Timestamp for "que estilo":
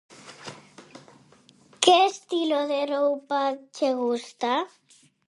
1.83-2.59